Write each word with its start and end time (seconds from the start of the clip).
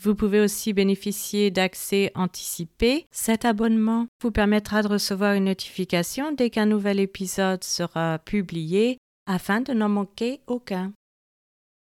Vous 0.00 0.14
pouvez 0.14 0.40
aussi 0.40 0.72
bénéficier 0.72 1.50
d'accès 1.50 2.12
anticipé. 2.14 3.06
Cet 3.10 3.44
abonnement 3.44 4.06
vous 4.22 4.30
permettra 4.30 4.82
de 4.82 4.88
recevoir 4.88 5.34
une 5.34 5.46
notification 5.46 6.30
dès 6.30 6.50
qu'un 6.50 6.66
nouvel 6.66 7.00
épisode 7.00 7.64
sera 7.64 8.20
publié 8.20 8.98
afin 9.26 9.60
de 9.60 9.72
n'en 9.72 9.88
manquer 9.88 10.40
aucun. 10.46 10.92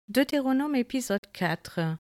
Deutéronome 0.07 0.75
épisode 0.75 1.27
4 1.31 1.97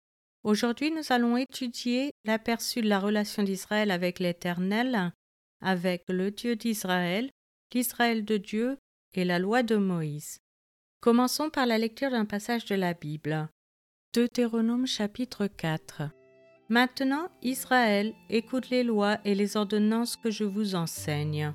Aujourd'hui 0.43 0.91
nous 0.91 1.05
allons 1.11 1.37
étudier 1.37 2.11
l'aperçu 2.25 2.81
de 2.81 2.89
la 2.89 2.99
relation 2.99 3.45
d'Israël 3.45 3.93
avec 3.93 4.19
l'Éternel, 4.19 5.13
avec 5.61 6.05
le 6.09 6.33
Dieu 6.33 6.57
d'Israël, 6.57 7.31
l'Israël 7.73 8.25
de 8.25 8.37
Dieu 8.37 8.79
et 9.15 9.25
la 9.25 9.39
loi 9.39 9.63
de 9.63 9.77
Moïse. 9.77 10.39
Commençons 11.01 11.51
par 11.51 11.67
la 11.67 11.79
lecture 11.79 12.11
d'un 12.11 12.25
passage 12.25 12.65
de 12.65 12.75
la 12.75 12.95
Bible. 12.95 13.49
Deutéronome 14.13 14.89
chapitre 14.89 15.47
4 15.47 16.03
Maintenant, 16.69 17.29
Israël, 17.43 18.13
écoute 18.29 18.69
les 18.69 18.83
lois 18.83 19.19
et 19.25 19.37
les 19.37 19.57
ordonnances 19.57 20.17
que 20.17 20.33
je 20.33 20.43
vous 20.43 20.75
enseigne. 20.75 21.55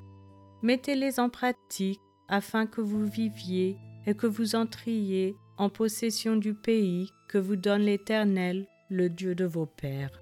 Mettez-les 0.62 1.20
en 1.20 1.28
pratique 1.28 2.00
afin 2.30 2.66
que 2.66 2.80
vous 2.80 3.06
viviez 3.06 3.76
et 4.06 4.16
que 4.16 4.26
vous 4.26 4.56
entriez 4.56 5.36
en 5.58 5.70
possession 5.70 6.38
du 6.38 6.54
pays 6.54 7.12
que 7.28 7.38
vous 7.38 7.58
donne 7.58 7.82
l'Éternel, 7.82 8.68
le 8.90 9.10
Dieu 9.10 9.36
de 9.36 9.44
vos 9.44 9.66
pères. 9.66 10.22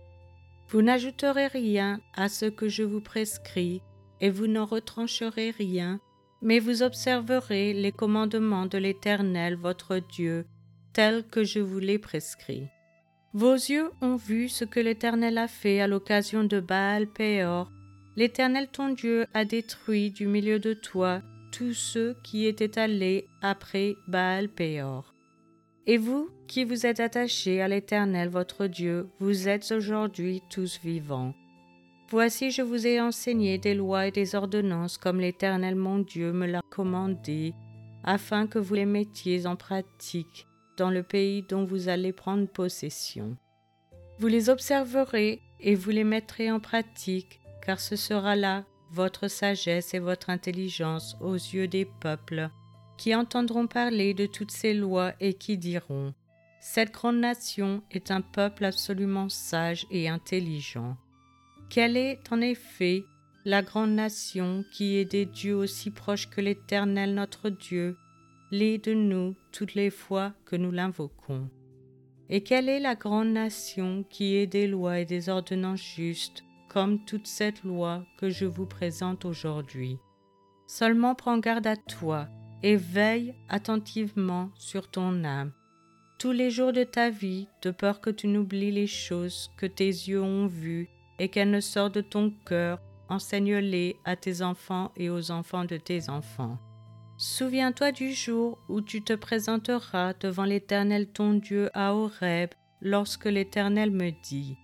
Vous 0.70 0.82
n'ajouterez 0.82 1.46
rien 1.46 2.02
à 2.16 2.30
ce 2.30 2.46
que 2.46 2.68
je 2.68 2.82
vous 2.82 3.02
prescris, 3.02 3.84
et 4.22 4.32
vous 4.32 4.48
n'en 4.48 4.66
retrancherez 4.66 5.52
rien, 5.52 6.00
mais 6.42 6.58
vous 6.58 6.82
observerez 6.82 7.74
les 7.74 7.92
commandements 7.92 8.66
de 8.66 8.80
l'Éternel 8.80 9.56
votre 9.56 10.00
Dieu 10.00 10.48
tel 10.94 11.24
que 11.28 11.44
je 11.44 11.60
vous 11.60 11.80
l'ai 11.80 11.98
prescrit. 11.98 12.68
Vos 13.34 13.56
yeux 13.56 13.90
ont 14.02 14.16
vu 14.16 14.48
ce 14.48 14.64
que 14.64 14.80
l'Éternel 14.80 15.40
a 15.40 15.48
fait 15.48 15.82
à 15.82 15.88
l'occasion 15.88 16.44
de 16.44 16.60
Baal 16.60 17.08
Péor. 17.08 17.72
L'Éternel 18.16 18.68
ton 18.72 18.90
Dieu 18.90 19.26
a 19.34 19.44
détruit 19.44 20.12
du 20.12 20.28
milieu 20.28 20.60
de 20.60 20.74
toi 20.74 21.22
tous 21.52 21.74
ceux 21.74 22.16
qui 22.24 22.46
étaient 22.46 22.78
allés 22.78 23.26
après 23.42 23.96
Baal 24.08 24.50
Péor. 24.50 25.16
Et 25.88 25.98
vous 25.98 26.30
qui 26.48 26.64
vous 26.64 26.86
êtes 26.86 27.00
attachés 27.00 27.60
à 27.60 27.68
l'Éternel 27.68 28.30
votre 28.30 28.68
Dieu, 28.68 29.10
vous 29.20 29.50
êtes 29.50 29.72
aujourd'hui 29.72 30.42
tous 30.52 30.80
vivants. 30.84 31.34
Voici 32.10 32.52
je 32.52 32.62
vous 32.62 32.86
ai 32.86 33.02
enseigné 33.02 33.58
des 33.58 33.74
lois 33.74 34.06
et 34.06 34.12
des 34.12 34.36
ordonnances 34.36 35.00
comme 35.00 35.20
l'Éternel 35.20 35.76
mon 35.76 35.98
Dieu 35.98 36.32
me 36.32 36.46
l'a 36.46 36.62
commandé, 36.70 37.54
afin 38.04 38.46
que 38.46 38.60
vous 38.60 38.76
les 38.76 38.86
mettiez 38.86 39.48
en 39.48 39.56
pratique 39.56 40.46
dans 40.78 40.90
le 40.90 41.04
pays 41.04 41.44
dont 41.44 41.66
vous 41.66 41.90
allez 41.90 42.12
prendre 42.12 42.48
possession. 42.48 43.38
Vous 44.20 44.28
les 44.28 44.50
observerez 44.50 45.42
et 45.60 45.76
vous 45.76 45.90
les 45.90 46.04
mettrez 46.04 46.52
en 46.52 46.60
pratique, 46.60 47.40
car 47.66 47.80
ce 47.80 47.96
sera 47.96 48.36
là 48.36 48.64
votre 48.92 49.28
sagesse 49.28 49.94
et 49.94 50.00
votre 50.00 50.30
intelligence 50.30 51.18
aux 51.20 51.34
yeux 51.34 51.68
des 51.68 51.86
peuples, 51.86 52.50
qui 52.98 53.16
entendront 53.16 53.66
parler 53.66 54.14
de 54.14 54.28
toutes 54.28 54.52
ces 54.52 54.74
lois 54.74 55.14
et 55.20 55.34
qui 55.34 55.58
diront 55.58 56.14
Cette 56.62 56.94
grande 56.94 57.18
nation 57.18 57.82
est 57.90 58.12
un 58.12 58.22
peuple 58.22 58.66
absolument 58.66 59.30
sage 59.30 59.88
et 59.90 60.08
intelligent. 60.08 60.96
Quelle 61.70 61.98
est 61.98 62.20
en 62.32 62.40
effet 62.40 63.04
la 63.46 63.62
grande 63.62 63.92
nation 63.92 64.64
qui 64.72 64.96
est 64.96 65.06
des 65.06 65.26
dieux 65.26 65.56
aussi 65.56 65.92
proches 65.92 66.30
que 66.30 66.40
l'Éternel 66.40 67.14
notre 67.14 67.50
Dieu, 67.50 67.98
de 68.54 68.94
nous 68.94 69.36
toutes 69.52 69.74
les 69.74 69.90
fois 69.90 70.32
que 70.46 70.56
nous 70.56 70.72
l'invoquons. 70.72 71.50
Et 72.30 72.42
quelle 72.42 72.70
est 72.70 72.80
la 72.80 72.94
grande 72.94 73.30
nation 73.30 74.06
qui 74.08 74.36
est 74.36 74.46
des 74.46 74.68
lois 74.68 75.00
et 75.00 75.06
des 75.06 75.28
ordonnances 75.28 75.82
justes, 75.82 76.44
comme 76.70 77.04
toute 77.06 77.26
cette 77.26 77.64
loi 77.64 78.06
que 78.20 78.30
je 78.30 78.46
vous 78.46 78.68
présente 78.68 79.26
aujourd'hui? 79.26 79.98
Seulement 80.68 81.16
prends 81.16 81.40
garde 81.40 81.66
à 81.66 81.76
toi 81.76 82.28
et 82.62 82.76
veille 82.76 83.34
attentivement 83.50 84.52
sur 84.54 84.88
ton 84.88 85.24
âme, 85.24 85.52
tous 86.20 86.32
les 86.32 86.52
jours 86.52 86.74
de 86.74 86.84
ta 86.84 87.10
vie, 87.10 87.48
de 87.64 87.72
peur 87.72 88.02
que 88.02 88.12
tu 88.12 88.28
n'oublies 88.28 88.72
les 88.72 88.88
choses 88.88 89.50
que 89.58 89.66
tes 89.66 89.88
yeux 89.88 90.22
ont 90.22 90.46
vues 90.46 90.90
et 91.18 91.30
qu'elles 91.30 91.52
ne 91.52 91.60
sortent 91.60 91.96
de 91.96 92.02
ton 92.02 92.32
cœur, 92.46 92.80
enseigne-les 93.10 93.96
à 94.06 94.16
tes 94.16 94.44
enfants 94.44 94.92
et 94.96 95.10
aux 95.10 95.32
enfants 95.32 95.66
de 95.66 95.78
tes 95.78 96.08
enfants. 96.10 96.60
Souviens-toi 97.26 97.94
du 97.94 98.12
jour 98.12 98.58
où 98.68 98.82
tu 98.82 99.02
te 99.02 99.14
présenteras 99.14 100.12
devant 100.12 100.44
l'Éternel 100.44 101.08
ton 101.08 101.36
Dieu 101.36 101.70
à 101.74 101.94
Horeb, 101.94 102.50
lorsque 102.82 103.28
l'Éternel 103.28 103.92
me 103.92 104.12
dit 104.24 104.58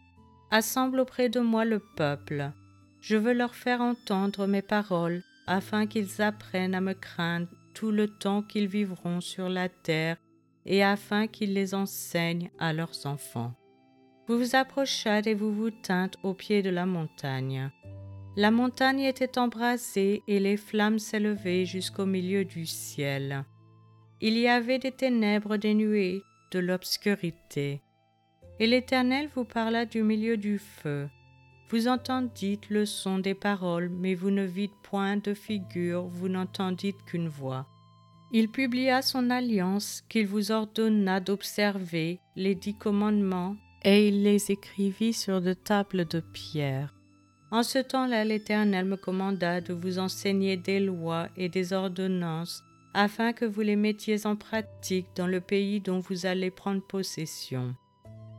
Assemble 0.52 1.00
auprès 1.00 1.30
de 1.30 1.40
moi 1.40 1.64
le 1.64 1.80
peuple. 1.80 2.52
Je 3.00 3.16
veux 3.16 3.32
leur 3.32 3.56
faire 3.56 3.80
entendre 3.80 4.46
mes 4.46 4.62
paroles, 4.62 5.24
afin 5.48 5.88
qu'ils 5.88 6.22
apprennent 6.22 6.76
à 6.76 6.82
me 6.82 6.92
craindre 6.92 7.48
tout 7.74 7.92
le 7.92 8.10
temps 8.10 8.42
qu'ils 8.42 8.68
vivront 8.68 9.22
sur 9.22 9.48
la 9.48 9.70
terre, 9.70 10.18
et 10.66 10.84
afin 10.84 11.28
qu'ils 11.28 11.54
les 11.54 11.74
enseignent 11.74 12.52
à 12.60 12.74
leurs 12.74 13.06
enfants. 13.06 13.54
Vous 14.28 14.38
vous 14.38 14.58
approchâtes 14.58 15.28
et 15.28 15.34
vous 15.34 15.54
vous 15.54 15.72
tîntes 15.72 16.18
au 16.24 16.34
pied 16.34 16.62
de 16.62 16.70
la 16.70 16.86
montagne. 16.86 17.72
La 18.40 18.52
montagne 18.52 19.02
était 19.02 19.38
embrasée 19.38 20.24
et 20.26 20.40
les 20.40 20.56
flammes 20.56 20.98
s'élevaient 20.98 21.66
jusqu'au 21.66 22.06
milieu 22.06 22.46
du 22.46 22.66
ciel. 22.66 23.44
Il 24.22 24.38
y 24.38 24.48
avait 24.48 24.80
des 24.80 24.94
ténèbres 24.94 25.58
des 25.58 25.74
nuées, 25.74 26.22
de 26.52 26.60
l'obscurité. 26.60 27.82
Et 28.62 28.66
l'Éternel 28.66 29.30
vous 29.36 29.44
parla 29.44 29.86
du 29.86 30.04
milieu 30.04 30.38
du 30.38 30.58
feu. 30.58 31.10
Vous 31.70 31.90
entendîtes 31.90 32.70
le 32.70 32.86
son 32.86 33.20
des 33.20 33.34
paroles, 33.34 33.90
mais 33.90 34.16
vous 34.16 34.32
ne 34.32 34.46
vîtes 34.46 34.80
point 34.84 35.18
de 35.18 35.34
figure, 35.34 36.04
vous 36.04 36.30
n'entendîtes 36.30 37.04
qu'une 37.08 37.28
voix. 37.28 37.68
Il 38.32 38.48
publia 38.48 39.02
son 39.02 39.32
alliance 39.32 40.02
qu'il 40.08 40.28
vous 40.28 40.54
ordonna 40.54 41.20
d'observer, 41.20 42.22
les 42.38 42.56
dix 42.56 42.78
commandements, 42.78 43.58
et 43.84 44.08
il 44.08 44.24
les 44.24 44.50
écrivit 44.50 45.12
sur 45.12 45.42
de 45.42 45.52
tables 45.52 46.06
de 46.06 46.22
pierre. 46.22 46.99
En 47.52 47.64
ce 47.64 47.80
temps-là, 47.80 48.26
l'Éternel 48.26 48.86
me 48.86 48.96
commanda 48.96 49.60
de 49.60 49.74
vous 49.74 49.98
enseigner 49.98 50.56
des 50.56 50.80
lois 50.80 51.30
et 51.36 51.50
des 51.50 51.74
ordonnances, 51.74 52.64
afin 52.94 53.34
que 53.34 53.46
vous 53.46 53.62
les 53.62 53.76
mettiez 53.76 54.26
en 54.26 54.36
pratique 54.36 55.08
dans 55.16 55.28
le 55.28 55.42
pays 55.42 55.80
dont 55.80 56.00
vous 56.00 56.26
allez 56.26 56.52
prendre 56.52 56.82
possession. 56.82 57.76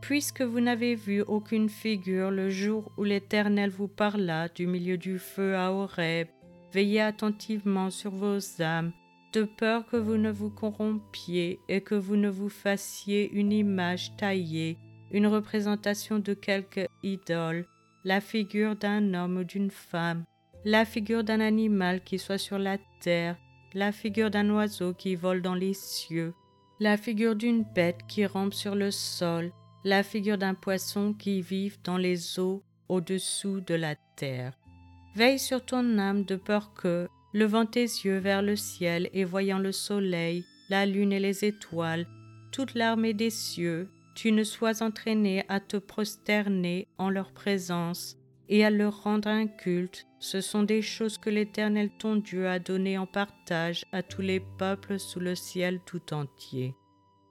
Puisque 0.01 0.43
vous 0.43 0.61
n'avez 0.61 0.95
vu 0.95 1.23
aucune 1.23 1.69
figure 1.69 2.31
le 2.31 2.51
jour 2.51 2.91
où 2.97 3.05
l'Éternel 3.05 3.71
vous 3.71 3.89
parla 3.89 4.49
du 4.49 4.67
milieu 4.67 4.97
du 4.97 5.19
feu 5.19 5.57
à 5.57 5.73
Horeb, 5.73 6.29
veillez 6.73 7.01
attentivement 7.01 7.91
sur 7.91 8.13
vos 8.13 8.39
âmes, 8.63 8.93
de 9.33 9.43
peur 9.43 9.87
que 9.87 9.97
vous 9.97 10.17
ne 10.17 10.31
vous 10.31 10.51
corrompiez 10.51 11.59
et 11.69 11.81
que 11.81 11.95
vous 11.95 12.17
ne 12.17 12.29
vous 12.29 12.49
fassiez 12.49 13.31
une 13.33 13.53
image 13.53 14.17
taillée, 14.17 14.79
une 15.13 15.27
représentation 15.27 16.19
de 16.19 16.35
quelque 16.35 16.87
idole, 17.03 17.67
la 18.05 18.21
figure 18.21 18.77
d'un 18.77 19.15
homme 19.15 19.39
ou 19.39 19.45
d'une 19.45 19.71
femme, 19.71 20.25
la 20.65 20.85
figure 20.85 21.25
d'un 21.25 21.41
animal 21.41 22.03
qui 22.03 22.19
soit 22.19 22.39
sur 22.39 22.59
la 22.59 22.79
terre, 23.01 23.37
la 23.75 23.93
figure 23.93 24.31
d'un 24.31 24.49
oiseau 24.51 24.95
qui 24.95 25.15
vole 25.15 25.43
dans 25.43 25.55
les 25.55 25.75
cieux, 25.75 26.35
la 26.81 26.97
figure 26.97 27.37
d'une 27.37 27.65
bête 27.75 28.01
qui 28.09 28.25
rampe 28.27 28.55
sur 28.55 28.75
le 28.75 28.91
sol, 28.91 29.53
la 29.85 30.03
figure 30.03 30.39
d'un 30.39 30.55
poisson 30.55 31.13
qui 31.13 31.41
vit 31.43 31.73
dans 31.85 31.99
les 31.99 32.39
eaux 32.39 32.63
au-dessous 32.89 33.61
de 33.61 33.75
la 33.75 33.95
terre. 34.17 34.53
Veille 35.15 35.39
sur 35.39 35.65
ton 35.65 35.99
âme 35.99 36.25
de 36.25 36.37
peur 36.37 36.73
que, 36.75 37.09
levant 37.33 37.67
tes 37.67 37.83
yeux 37.83 38.19
vers 38.19 38.43
le 38.43 38.57
ciel 38.57 39.09
et 39.13 39.25
voyant 39.25 39.59
le 39.59 39.73
soleil, 39.73 40.45
la 40.69 40.87
lune 40.87 41.13
et 41.13 41.21
les 41.21 41.45
étoiles, 41.45 42.07
toute 42.53 42.75
l'armée 42.75 43.15
des 43.15 43.31
cieux, 43.31 43.89
tu 44.21 44.33
ne 44.33 44.45
sois 44.45 44.83
entraîné 44.83 45.47
à 45.49 45.61
te 45.61 45.79
prosterner 45.79 46.89
en 46.99 47.09
leur 47.09 47.33
présence 47.33 48.19
et 48.51 48.67
à 48.67 48.69
leur 48.69 49.03
rendre 49.03 49.29
un 49.29 49.47
culte, 49.47 50.07
ce 50.19 50.43
sont 50.43 50.63
des 50.63 50.83
choses 50.83 51.17
que 51.17 51.31
l'Éternel 51.31 51.89
ton 51.99 52.17
Dieu 52.17 52.47
a 52.47 52.59
données 52.59 52.99
en 52.99 53.07
partage 53.07 53.87
à 53.93 54.03
tous 54.03 54.21
les 54.21 54.41
peuples 54.59 54.99
sous 54.99 55.21
le 55.21 55.35
ciel 55.35 55.81
tout 55.87 56.13
entier. 56.13 56.75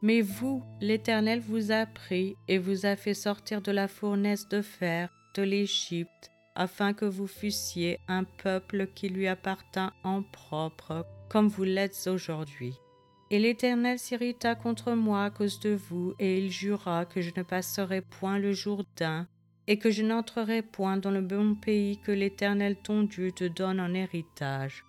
Mais 0.02 0.22
vous, 0.22 0.64
l'Éternel 0.82 1.42
vous 1.42 1.72
a 1.72 1.86
pris 1.86 2.36
et 2.48 2.58
vous 2.58 2.88
a 2.88 2.96
fait 2.96 3.14
sortir 3.14 3.62
de 3.62 3.72
la 3.72 3.88
fournaise 3.88 4.48
de 4.50 4.64
fer 4.64 5.10
de 5.36 5.44
l'Égypte, 5.44 6.32
afin 6.56 6.94
que 6.94 7.06
vous 7.06 7.28
fussiez 7.28 8.00
un 8.08 8.24
peuple 8.24 8.88
qui 8.96 9.10
lui 9.10 9.28
appartint 9.28 9.94
en 10.04 10.24
propre, 10.24 11.06
comme 11.30 11.50
vous 11.50 11.66
l'êtes 11.66 12.10
aujourd'hui. 12.12 12.74
Et 13.32 13.38
l'Éternel 13.38 14.00
s'irrita 14.00 14.56
contre 14.56 14.94
moi 14.94 15.26
à 15.26 15.30
cause 15.30 15.60
de 15.60 15.70
vous, 15.70 16.14
et 16.18 16.40
il 16.40 16.52
jura 16.52 17.06
que 17.06 17.22
je 17.22 17.32
ne 17.38 17.44
passerai 17.44 18.02
point 18.02 18.40
le 18.40 18.54
Jourdain, 18.54 19.28
et 19.68 19.78
que 19.78 19.92
je 19.92 20.02
n'entrerai 20.02 20.64
point 20.64 20.98
dans 20.98 21.12
le 21.12 21.22
bon 21.22 21.54
pays 21.54 22.00
que 22.00 22.12
l'Éternel 22.12 22.76
ton 22.82 23.04
Dieu 23.04 23.32
te 23.32 23.44
donne 23.44 23.80
en 23.80 23.94
héritage. 23.94 24.84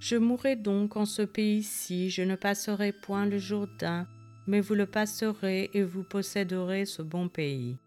Je 0.00 0.16
mourrai 0.16 0.54
donc 0.54 0.96
en 0.96 1.06
ce 1.06 1.22
pays-ci, 1.22 2.10
je 2.10 2.22
ne 2.22 2.36
passerai 2.36 2.92
point 2.92 3.24
le 3.24 3.38
Jourdain, 3.38 4.06
mais 4.46 4.60
vous 4.60 4.74
le 4.74 4.86
passerez 4.86 5.70
et 5.72 5.82
vous 5.82 6.04
posséderez 6.04 6.84
ce 6.84 7.00
bon 7.00 7.28
pays. 7.28 7.78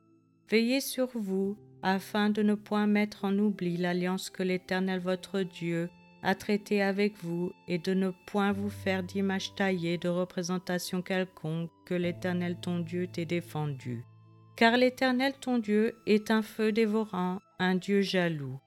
Veillez 0.50 0.81
sur 0.81 1.09
vous, 1.13 1.57
afin 1.83 2.30
de 2.30 2.42
ne 2.42 2.56
point 2.56 2.88
mettre 2.88 3.24
en 3.24 3.38
oubli 3.38 3.77
l'alliance 3.77 4.30
que 4.30 4.44
l'Éternel 4.44 5.00
votre 5.00 5.42
Dieu 5.42 5.89
a 6.23 6.35
traitée 6.35 6.81
avec 6.81 7.15
vous, 7.23 7.51
et 7.68 7.77
de 7.77 7.94
ne 7.94 8.12
point 8.25 8.51
vous 8.51 8.69
faire 8.69 9.03
d'image 9.03 9.56
taillée 9.56 9.97
de 9.97 10.09
représentation 10.09 11.01
quelconque 11.01 11.69
que 11.85 11.94
l'Éternel 11.94 12.57
ton 12.62 12.79
Dieu 12.79 13.07
t'ait 13.07 13.25
défendu. 13.25 14.06
Car 14.56 14.77
l'Éternel 14.77 15.33
ton 15.39 15.57
Dieu 15.57 15.95
est 16.06 16.29
un 16.29 16.41
feu 16.41 16.71
dévorant, 16.71 17.39
un 17.59 17.75
Dieu 17.75 18.01
jaloux. 18.01 18.59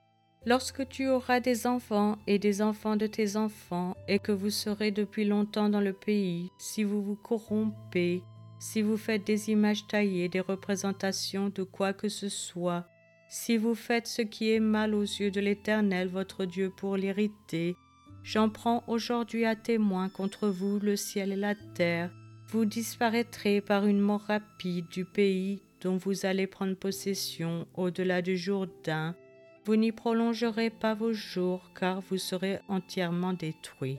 Lorsque 0.47 0.87
tu 0.89 1.09
auras 1.09 1.41
des 1.41 1.67
enfants 1.67 2.19
et 2.27 2.39
des 2.39 2.61
enfants 2.61 2.97
de 2.97 3.07
tes 3.07 3.37
enfants, 3.37 3.95
et 4.09 4.19
que 4.19 4.33
vous 4.33 4.51
serez 4.51 4.91
depuis 4.91 5.25
longtemps 5.25 5.69
dans 5.69 5.81
le 5.81 5.95
pays, 5.95 6.51
si 6.59 6.85
vous 6.85 7.03
vous 7.03 7.17
corrompez, 7.17 8.23
si 8.59 8.83
vous 8.83 8.97
faites 8.97 9.27
des 9.27 9.51
images 9.51 9.87
taillées, 9.87 10.29
des 10.29 10.41
représentations 10.41 11.49
de 11.49 11.63
quoi 11.63 11.93
que 11.93 12.09
ce 12.09 12.29
soit, 12.29 12.87
si 13.35 13.57
vous 13.57 13.75
faites 13.75 14.07
ce 14.07 14.23
qui 14.23 14.53
est 14.53 14.61
mal 14.61 14.95
aux 14.95 15.03
yeux 15.03 15.33
de 15.33 15.41
l'Éternel 15.41 16.07
votre 16.07 16.45
Dieu 16.45 16.71
pour 16.71 16.97
l'hériter, 16.97 17.75
j'en 18.23 18.49
prends 18.49 18.85
aujourd'hui 18.87 19.45
à 19.45 19.57
témoin 19.57 20.09
contre 20.09 20.47
vous 20.47 20.79
le 20.79 20.95
ciel 20.95 21.33
et 21.33 21.37
la 21.37 21.57
terre, 21.75 22.13
vous 22.47 22.65
disparaîtrez 22.65 23.61
par 23.61 23.87
une 23.87 23.99
mort 23.99 24.21
rapide 24.21 24.87
du 24.89 25.05
pays 25.05 25.61
dont 25.81 25.97
vous 25.97 26.27
allez 26.27 26.47
prendre 26.47 26.77
possession 26.77 27.67
au-delà 27.75 28.23
du 28.23 28.37
Jourdain, 28.37 29.17
vous 29.65 29.75
n'y 29.75 29.91
prolongerez 29.91 30.71
pas 30.71 30.95
vos 30.95 31.13
jours, 31.13 31.73
car 31.75 32.03
vous 32.03 32.19
serez 32.19 32.61
entièrement 32.69 33.33
détruits. 33.33 33.99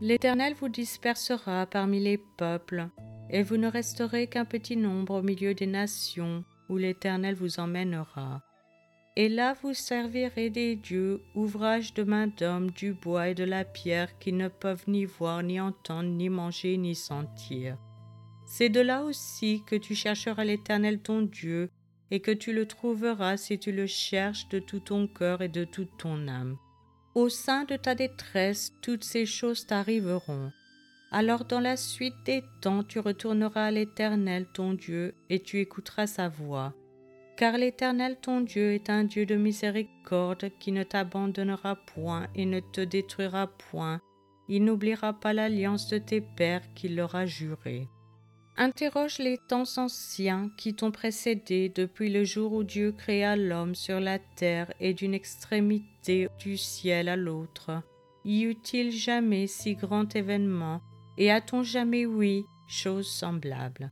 L'Éternel 0.00 0.54
vous 0.54 0.68
dispersera 0.68 1.66
parmi 1.66 2.00
les 2.00 2.18
peuples, 2.36 2.88
et 3.30 3.44
vous 3.44 3.58
ne 3.58 3.68
resterez 3.68 4.26
qu'un 4.26 4.44
petit 4.44 4.76
nombre 4.76 5.20
au 5.20 5.22
milieu 5.22 5.54
des 5.54 5.68
nations 5.68 6.42
où 6.68 6.78
l'Éternel 6.78 7.36
vous 7.36 7.60
emmènera. 7.60 8.42
Et 9.14 9.28
là 9.28 9.54
vous 9.62 9.74
servirez 9.74 10.48
des 10.48 10.74
dieux, 10.74 11.20
ouvrages 11.34 11.92
de 11.92 12.02
main 12.02 12.28
d'homme, 12.28 12.70
du 12.70 12.94
bois 12.94 13.28
et 13.28 13.34
de 13.34 13.44
la 13.44 13.64
pierre, 13.64 14.18
qui 14.18 14.32
ne 14.32 14.48
peuvent 14.48 14.84
ni 14.86 15.04
voir, 15.04 15.42
ni 15.42 15.60
entendre, 15.60 16.08
ni 16.08 16.30
manger, 16.30 16.78
ni 16.78 16.94
sentir. 16.94 17.76
C'est 18.46 18.70
de 18.70 18.80
là 18.80 19.04
aussi 19.04 19.62
que 19.66 19.76
tu 19.76 19.94
chercheras 19.94 20.44
l'Éternel 20.44 20.98
ton 20.98 21.22
Dieu, 21.22 21.70
et 22.10 22.20
que 22.20 22.30
tu 22.30 22.52
le 22.52 22.66
trouveras 22.66 23.36
si 23.38 23.58
tu 23.58 23.72
le 23.72 23.86
cherches 23.86 24.48
de 24.48 24.58
tout 24.58 24.80
ton 24.80 25.06
cœur 25.06 25.40
et 25.40 25.48
de 25.48 25.64
toute 25.64 25.96
ton 25.98 26.28
âme. 26.28 26.56
Au 27.14 27.28
sein 27.28 27.64
de 27.64 27.76
ta 27.76 27.94
détresse, 27.94 28.72
toutes 28.82 29.04
ces 29.04 29.26
choses 29.26 29.66
t'arriveront. 29.66 30.52
Alors 31.10 31.44
dans 31.44 31.60
la 31.60 31.76
suite 31.76 32.14
des 32.24 32.42
temps, 32.62 32.82
tu 32.82 32.98
retourneras 32.98 33.66
à 33.66 33.70
l'Éternel 33.70 34.46
ton 34.54 34.72
Dieu, 34.72 35.14
et 35.28 35.40
tu 35.40 35.58
écouteras 35.60 36.06
sa 36.06 36.30
voix. 36.30 36.74
Car 37.36 37.56
l'Éternel 37.56 38.18
ton 38.20 38.40
Dieu 38.40 38.72
est 38.72 38.90
un 38.90 39.04
Dieu 39.04 39.26
de 39.26 39.36
miséricorde 39.36 40.50
qui 40.60 40.70
ne 40.70 40.82
t'abandonnera 40.84 41.76
point 41.76 42.28
et 42.34 42.46
ne 42.46 42.60
te 42.60 42.80
détruira 42.80 43.46
point. 43.46 44.00
Il 44.48 44.64
n'oubliera 44.64 45.12
pas 45.12 45.32
l'alliance 45.32 45.88
de 45.88 45.98
tes 45.98 46.20
pères 46.20 46.74
qu'il 46.74 46.94
leur 46.94 47.14
a 47.14 47.26
jurée. 47.26 47.88
Interroge 48.56 49.18
les 49.18 49.38
temps 49.38 49.64
anciens 49.78 50.50
qui 50.58 50.74
t'ont 50.74 50.90
précédé 50.90 51.70
depuis 51.74 52.10
le 52.10 52.22
jour 52.24 52.52
où 52.52 52.64
Dieu 52.64 52.92
créa 52.92 53.34
l'homme 53.34 53.74
sur 53.74 53.98
la 53.98 54.18
terre 54.18 54.72
et 54.78 54.92
d'une 54.92 55.14
extrémité 55.14 56.28
du 56.38 56.58
ciel 56.58 57.08
à 57.08 57.16
l'autre. 57.16 57.82
Y 58.24 58.42
eut-il 58.44 58.92
jamais 58.92 59.46
si 59.46 59.74
grand 59.74 60.14
événement, 60.14 60.82
et 61.16 61.30
a-t-on 61.30 61.62
jamais 61.62 62.04
oui 62.04 62.44
chose 62.68 63.08
semblable? 63.08 63.90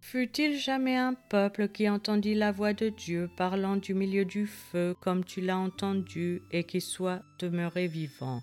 Fut-il 0.00 0.56
jamais 0.56 0.96
un 0.96 1.14
peuple 1.14 1.68
qui 1.68 1.88
entendit 1.88 2.34
la 2.34 2.52
voix 2.52 2.72
de 2.72 2.88
Dieu 2.88 3.28
parlant 3.36 3.76
du 3.76 3.94
milieu 3.94 4.24
du 4.24 4.46
feu 4.46 4.94
comme 5.00 5.24
tu 5.24 5.40
l'as 5.40 5.58
entendu 5.58 6.40
et 6.50 6.64
qui 6.64 6.80
soit 6.80 7.22
demeuré 7.38 7.88
vivant? 7.88 8.40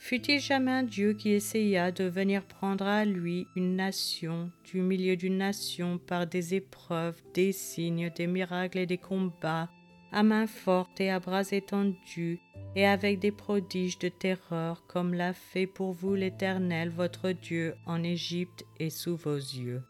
Fut-il 0.00 0.40
jamais 0.40 0.70
un 0.70 0.82
Dieu 0.82 1.12
qui 1.12 1.30
essaya 1.30 1.90
de 1.90 2.04
venir 2.04 2.44
prendre 2.44 2.86
à 2.86 3.04
lui 3.04 3.46
une 3.56 3.76
nation 3.76 4.50
du 4.64 4.80
milieu 4.80 5.16
d'une 5.16 5.38
nation 5.38 5.98
par 5.98 6.26
des 6.26 6.54
épreuves, 6.54 7.20
des 7.34 7.52
signes, 7.52 8.10
des 8.16 8.26
miracles 8.26 8.78
et 8.78 8.86
des 8.86 8.98
combats, 8.98 9.68
à 10.12 10.22
main 10.22 10.46
forte 10.46 11.00
et 11.00 11.10
à 11.10 11.20
bras 11.20 11.50
étendus, 11.50 12.40
et 12.76 12.86
avec 12.86 13.18
des 13.18 13.32
prodiges 13.32 13.98
de 13.98 14.08
terreur, 14.08 14.86
comme 14.86 15.14
l'a 15.14 15.32
fait 15.32 15.66
pour 15.66 15.92
vous 15.92 16.14
l'Éternel 16.14 16.90
votre 16.90 17.32
Dieu 17.32 17.74
en 17.84 18.02
Égypte 18.02 18.64
et 18.78 18.90
sous 18.90 19.16
vos 19.16 19.36
yeux? 19.36 19.82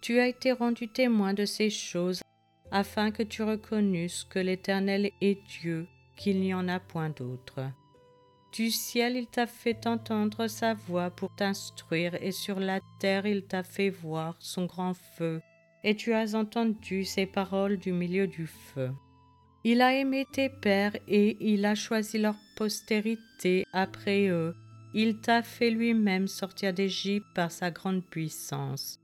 Tu 0.00 0.18
as 0.18 0.28
été 0.28 0.52
rendu 0.52 0.88
témoin 0.88 1.34
de 1.34 1.44
ces 1.44 1.68
choses, 1.68 2.22
afin 2.70 3.10
que 3.10 3.22
tu 3.22 3.42
reconnusses 3.42 4.24
que 4.24 4.38
l'Éternel 4.38 5.10
est 5.20 5.38
Dieu, 5.60 5.86
qu'il 6.16 6.40
n'y 6.40 6.54
en 6.54 6.68
a 6.68 6.80
point 6.80 7.10
d'autre. 7.10 7.60
Du 8.52 8.70
ciel 8.70 9.16
il 9.16 9.26
t'a 9.26 9.46
fait 9.46 9.86
entendre 9.86 10.46
sa 10.46 10.74
voix 10.74 11.10
pour 11.10 11.34
t'instruire, 11.36 12.14
et 12.22 12.32
sur 12.32 12.60
la 12.60 12.80
terre 12.98 13.26
il 13.26 13.44
t'a 13.44 13.62
fait 13.62 13.90
voir 13.90 14.36
son 14.38 14.64
grand 14.64 14.94
feu, 14.94 15.40
et 15.84 15.94
tu 15.94 16.14
as 16.14 16.34
entendu 16.34 17.04
ses 17.04 17.26
paroles 17.26 17.78
du 17.78 17.92
milieu 17.92 18.26
du 18.26 18.46
feu. 18.46 18.90
Il 19.64 19.82
a 19.82 19.94
aimé 19.94 20.24
tes 20.32 20.48
pères, 20.48 20.96
et 21.08 21.36
il 21.40 21.66
a 21.66 21.74
choisi 21.74 22.18
leur 22.18 22.36
postérité 22.56 23.66
après 23.74 24.28
eux. 24.28 24.54
Il 24.94 25.20
t'a 25.20 25.42
fait 25.42 25.70
lui-même 25.70 26.26
sortir 26.26 26.72
d'Égypte 26.72 27.26
par 27.34 27.52
sa 27.52 27.70
grande 27.70 28.04
puissance. 28.04 28.99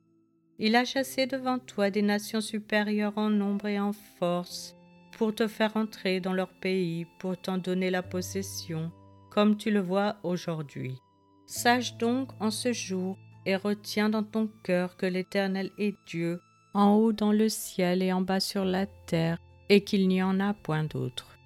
Il 0.59 0.77
a 0.77 0.85
chassé 0.85 1.27
devant 1.27 1.59
toi 1.59 1.91
des 1.91 2.03
nations 2.03 2.41
supérieures 2.41 3.17
en 3.17 3.31
nombre 3.31 3.67
et 3.67 3.79
en 3.79 3.93
force, 3.93 4.75
pour 5.19 5.35
te 5.35 5.47
faire 5.47 5.77
entrer 5.77 6.21
dans 6.21 6.33
leur 6.33 6.49
pays, 6.49 7.07
pour 7.19 7.37
t'en 7.37 7.59
donner 7.59 7.91
la 7.91 8.03
possession 8.03 8.91
comme 9.37 9.59
tu 9.59 9.71
le 9.71 9.81
vois 9.81 10.17
aujourd'hui. 10.23 10.99
Sache 11.45 11.99
donc 11.99 12.31
en 12.41 12.51
ce 12.51 12.73
jour 12.73 13.19
et 13.45 13.55
retiens 13.55 14.09
dans 14.09 14.23
ton 14.23 14.49
cœur 14.65 14.97
que 14.97 15.05
l'Éternel 15.05 15.71
est 15.77 15.95
Dieu, 16.07 16.41
en 16.73 16.95
haut 16.95 17.13
dans 17.13 17.33
le 17.33 17.51
ciel 17.51 18.03
et 18.03 18.15
en 18.15 18.23
bas 18.23 18.41
sur 18.41 18.65
la 18.65 18.87
terre, 18.87 19.37
et 19.69 19.85
qu'il 19.85 20.09
n'y 20.09 20.23
en 20.23 20.41
a 20.41 20.55
point 20.55 20.85
d'autre. 20.85 21.37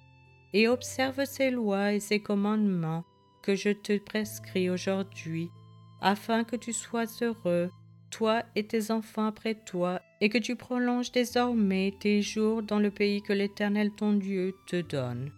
Et 0.53 0.69
observe 0.69 1.25
ces 1.25 1.51
lois 1.51 1.91
et 1.91 1.99
ces 1.99 2.21
commandements 2.21 3.03
que 3.43 3.55
je 3.55 3.71
te 3.71 3.97
prescris 3.97 4.69
aujourd'hui, 4.69 5.49
afin 5.99 6.45
que 6.45 6.55
tu 6.55 6.71
sois 6.71 7.07
heureux, 7.21 7.71
toi 8.11 8.43
et 8.55 8.67
tes 8.67 8.91
enfants 8.91 9.25
après 9.25 9.55
toi, 9.55 10.01
et 10.19 10.29
que 10.29 10.37
tu 10.37 10.55
prolonges 10.55 11.11
désormais 11.11 11.93
tes 11.99 12.21
jours 12.21 12.61
dans 12.61 12.79
le 12.79 12.91
pays 12.91 13.21
que 13.21 13.33
l'Éternel 13.33 13.91
ton 13.91 14.13
Dieu 14.13 14.53
te 14.67 14.79
donne. 14.81 15.31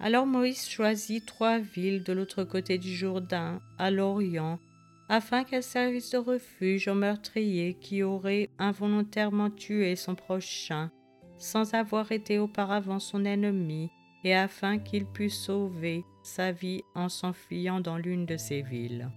Alors 0.00 0.26
Moïse 0.26 0.68
choisit 0.68 1.24
trois 1.26 1.58
villes 1.58 2.02
de 2.02 2.12
l'autre 2.12 2.44
côté 2.44 2.78
du 2.78 2.94
Jourdain, 2.94 3.60
à 3.78 3.90
l'Orient, 3.90 4.58
afin 5.08 5.44
qu'elles 5.44 5.62
servissent 5.62 6.10
de 6.10 6.18
refuge 6.18 6.88
aux 6.88 6.94
meurtriers 6.94 7.74
qui 7.80 8.02
auraient 8.02 8.48
involontairement 8.58 9.50
tué 9.50 9.96
son 9.96 10.14
prochain, 10.14 10.90
sans 11.38 11.74
avoir 11.74 12.10
été 12.12 12.38
auparavant 12.38 12.98
son 12.98 13.24
ennemi, 13.24 13.90
et 14.24 14.34
afin 14.34 14.78
qu'il 14.78 15.04
pût 15.04 15.30
sauver 15.30 16.04
sa 16.22 16.52
vie 16.52 16.82
en 16.94 17.10
s'enfuyant 17.10 17.80
dans 17.80 17.98
l'une 17.98 18.24
de 18.24 18.38
ces 18.38 18.62
villes. 18.62 19.10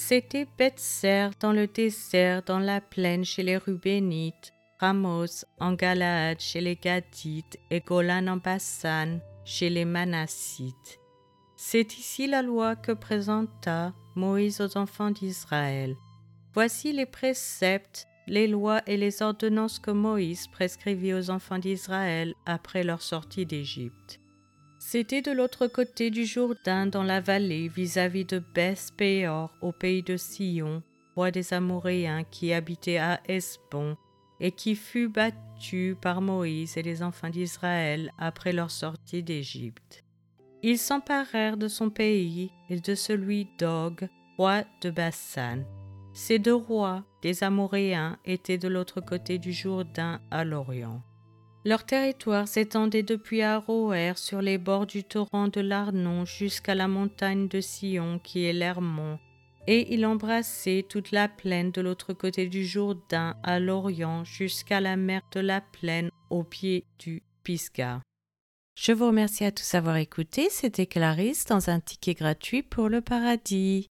C'était 0.00 0.46
Bethser 0.56 1.30
dans 1.40 1.52
le 1.52 1.66
désert, 1.66 2.42
dans 2.44 2.60
la 2.60 2.80
plaine 2.80 3.24
chez 3.24 3.42
les 3.42 3.56
Rubénites, 3.58 4.52
Ramos 4.78 5.44
en 5.58 5.72
Galaad 5.72 6.38
chez 6.38 6.60
les 6.60 6.76
Gadites 6.76 7.58
et 7.68 7.80
Golan 7.80 8.28
en 8.28 8.36
Bassan, 8.36 9.20
chez 9.44 9.68
les 9.68 9.84
Manassites. 9.84 11.00
C'est 11.56 11.98
ici 11.98 12.28
la 12.28 12.42
loi 12.42 12.76
que 12.76 12.92
présenta 12.92 13.92
Moïse 14.14 14.60
aux 14.60 14.78
enfants 14.78 15.10
d'Israël. 15.10 15.96
Voici 16.54 16.92
les 16.92 17.04
préceptes, 17.04 18.06
les 18.28 18.46
lois 18.46 18.80
et 18.86 18.96
les 18.96 19.20
ordonnances 19.20 19.80
que 19.80 19.90
Moïse 19.90 20.46
prescrivit 20.46 21.12
aux 21.12 21.28
enfants 21.28 21.58
d'Israël 21.58 22.34
après 22.46 22.84
leur 22.84 23.02
sortie 23.02 23.46
d'Égypte. 23.46 24.20
C'était 24.90 25.20
de 25.20 25.32
l'autre 25.32 25.66
côté 25.66 26.08
du 26.08 26.24
Jourdain 26.24 26.86
dans 26.86 27.02
la 27.02 27.20
vallée 27.20 27.68
vis-à-vis 27.68 28.24
de 28.24 28.38
Beth 28.38 28.88
Péor 28.96 29.50
au 29.60 29.70
pays 29.70 30.02
de 30.02 30.16
Sion, 30.16 30.82
roi 31.14 31.30
des 31.30 31.52
Amoréens 31.52 32.24
qui 32.24 32.54
habitait 32.54 32.96
à 32.96 33.20
Esbon 33.28 33.98
et 34.40 34.50
qui 34.50 34.74
fut 34.74 35.10
battu 35.10 35.94
par 36.00 36.22
Moïse 36.22 36.78
et 36.78 36.82
les 36.82 37.02
enfants 37.02 37.28
d'Israël 37.28 38.14
après 38.16 38.54
leur 38.54 38.70
sortie 38.70 39.22
d'Égypte. 39.22 40.04
Ils 40.62 40.78
s'emparèrent 40.78 41.58
de 41.58 41.68
son 41.68 41.90
pays 41.90 42.50
et 42.70 42.80
de 42.80 42.94
celui 42.94 43.46
d'Og, 43.58 44.08
roi 44.38 44.62
de 44.80 44.88
Bassan. 44.88 45.66
Ces 46.14 46.38
deux 46.38 46.54
rois, 46.54 47.04
des 47.20 47.44
Amoréens, 47.44 48.16
étaient 48.24 48.56
de 48.56 48.68
l'autre 48.68 49.02
côté 49.02 49.36
du 49.36 49.52
Jourdain 49.52 50.22
à 50.30 50.44
l'Orient. 50.44 51.02
Leur 51.64 51.84
territoire 51.84 52.46
s'étendait 52.46 53.02
depuis 53.02 53.42
Aroer 53.42 54.12
sur 54.16 54.40
les 54.40 54.58
bords 54.58 54.86
du 54.86 55.04
torrent 55.04 55.48
de 55.48 55.60
l'Arnon 55.60 56.24
jusqu'à 56.24 56.74
la 56.74 56.88
montagne 56.88 57.48
de 57.48 57.60
Sion 57.60 58.20
qui 58.20 58.44
est 58.44 58.52
l'Hermont, 58.52 59.18
et 59.66 59.92
il 59.92 60.06
embrassait 60.06 60.86
toute 60.88 61.10
la 61.10 61.28
plaine 61.28 61.72
de 61.72 61.80
l'autre 61.80 62.12
côté 62.12 62.46
du 62.46 62.64
Jourdain 62.64 63.36
à 63.42 63.58
l'Orient 63.58 64.24
jusqu'à 64.24 64.80
la 64.80 64.96
mer 64.96 65.22
de 65.32 65.40
la 65.40 65.60
plaine 65.60 66.10
au 66.30 66.44
pied 66.44 66.84
du 66.98 67.22
Pisgah. 67.42 68.00
Je 68.76 68.92
vous 68.92 69.08
remercie 69.08 69.44
à 69.44 69.50
tous 69.50 69.72
d'avoir 69.72 69.96
écouté. 69.96 70.48
C'était 70.50 70.86
Clarisse 70.86 71.46
dans 71.46 71.68
un 71.68 71.80
ticket 71.80 72.14
gratuit 72.14 72.62
pour 72.62 72.88
le 72.88 73.00
paradis. 73.00 73.88